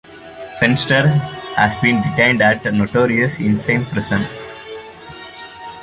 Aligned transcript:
Fenster 0.59 1.09
has 1.55 1.75
been 1.77 2.01
detained 2.01 2.41
at 2.41 2.65
notorious 2.73 3.37
Insein 3.37 3.87
Prison. 3.91 4.25